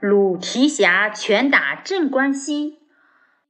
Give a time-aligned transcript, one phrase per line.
[0.00, 2.78] 鲁提辖拳打镇关西，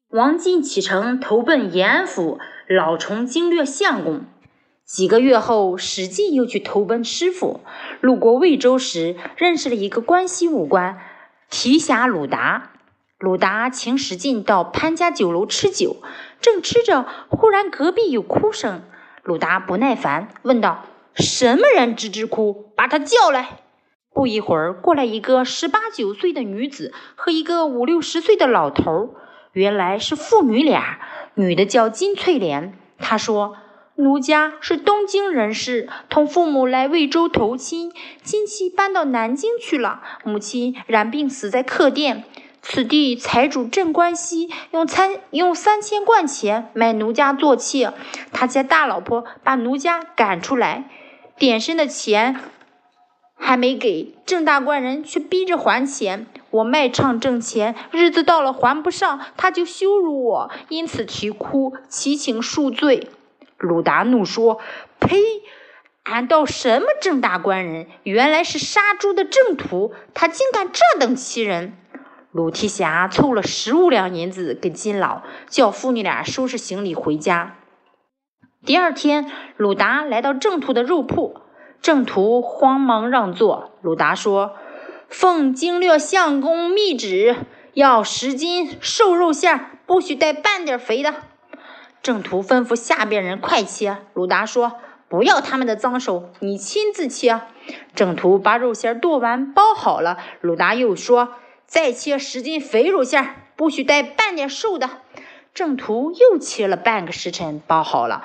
[0.09, 4.25] 王进启程投奔延安府，老崇经略相公。
[4.83, 7.61] 几个月后，史进又去投奔师傅，
[8.01, 10.99] 路过魏州时，认识了一个关西武官
[11.51, 12.71] 提辖鲁达。
[13.19, 15.97] 鲁达请史进到潘家酒楼吃酒，
[16.41, 18.81] 正吃着，忽然隔壁有哭声。
[19.23, 22.73] 鲁达不耐烦，问道：“什么人吱吱哭？
[22.75, 23.59] 把他叫来。”
[24.19, 29.11] 不一会儿，过来一个十八九岁的女子和一个五六十岁的老头儿，
[29.53, 30.99] 原来是父女俩。
[31.35, 33.57] 女的叫金翠莲，她说
[33.95, 37.93] ：“奴家是东京人士，同父母来魏州投亲，
[38.25, 42.25] 亲戚搬到南京去了，母亲染病死在客店。
[42.61, 47.93] 此地财主镇关西用三用三千贯钱买奴家做妾，
[48.33, 50.91] 他家大老婆把奴家赶出来，
[51.39, 52.35] 点身的钱。”
[53.39, 56.27] 还没给郑大官人，却逼着还钱。
[56.51, 63.09] 我卖唱挣钱，日子到了还不上，他就羞辱我，因此啼哭，祈请恕罪。
[63.57, 64.61] 鲁达怒说
[65.01, 65.17] ：“呸！
[66.05, 71.77] 俺道什么郑大官人，原来是杀猪的郑屠，他竟敢这等欺人！”
[72.33, 77.57] 鲁提辖凑了十五两银子给金老，叫父女俩收拾行李回家。
[78.65, 81.41] 第二天，鲁达来到郑屠的肉铺。
[81.81, 83.71] 郑屠慌忙让座。
[83.83, 84.57] 鲁达说
[85.09, 87.37] ：“奉经略相公密旨，
[87.73, 91.15] 要十斤瘦肉馅，不许带半点肥的。”
[92.03, 93.99] 郑屠吩咐下边人快切。
[94.15, 94.75] 鲁达说
[95.09, 97.41] ：“不要他们的脏手，你亲自切。”
[97.95, 100.19] 郑屠把肉馅剁完，包好了。
[100.41, 101.35] 鲁达又说
[101.67, 104.91] ：“再切十斤肥肉馅，不许带半点瘦的。”
[105.55, 108.25] 郑屠又切了半个时辰，包好了。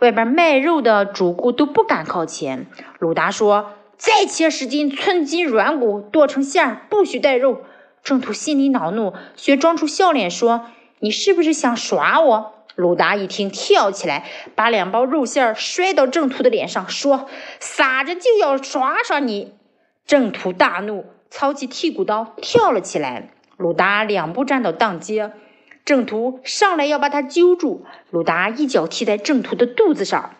[0.00, 2.66] 外边卖肉的主顾都不敢靠前。
[2.98, 7.62] 鲁达说：“再切十斤寸筋软骨，剁成馅儿，不许带肉。”
[8.02, 10.66] 郑屠心里恼怒，却装出笑脸说
[11.00, 14.24] ：“你是不是想耍我？”鲁达一听，跳起来，
[14.54, 17.28] 把两包肉馅儿摔到郑屠的脸上，说
[17.60, 19.52] ：“撒着就要耍耍你！”
[20.06, 23.28] 郑屠大怒，操起剔骨刀跳了起来。
[23.58, 25.32] 鲁达两步站到当街。
[25.84, 30.34] 郑屠上来要把他揪住，鲁达一脚踢在郑屠的肚子上，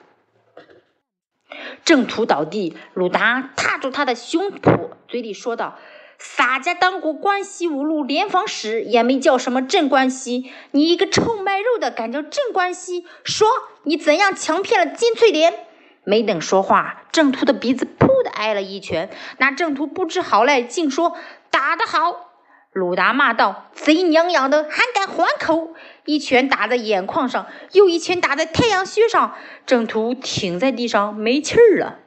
[1.84, 5.78] 郑屠倒地，鲁达踏住他的胸脯，嘴里说道
[6.18, 10.52] ：“洒家当过关西五路联防使，也没叫什么镇关西。
[10.70, 13.06] 你一个臭卖肉的，敢叫镇关西？
[13.24, 13.48] 说
[13.82, 15.66] 你怎样强骗了金翠莲？”
[16.04, 19.10] 没等说话，郑屠的鼻子噗的挨了一拳。
[19.38, 21.16] 那郑屠不知好赖，竟说
[21.50, 22.29] ：“打得好。”
[22.72, 25.74] 鲁达骂道：“贼娘养的，还敢还口！”
[26.06, 29.34] 一拳打在眼眶上，又一拳打在太阳穴上。
[29.66, 31.98] 郑屠挺在地上没气儿了。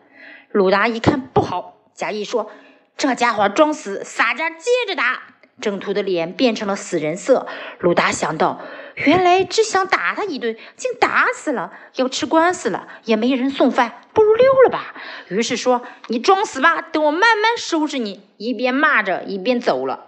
[0.53, 2.49] 鲁达一看不好，假意说
[2.95, 5.23] ：“这家伙装死，洒家接着打。”
[5.59, 7.45] 郑屠的脸变成了死人色。
[7.79, 8.61] 鲁达想到，
[8.95, 14.95] 原来只想打他一顿，竟打死了，要吃官司了，也没人送饭，不如溜了吧。
[15.27, 20.07] 于是说：“你装死吧，等我慢慢收拾你。”一边骂着，一边走了。